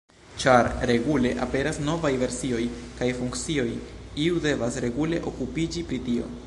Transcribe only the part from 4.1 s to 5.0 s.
iu devas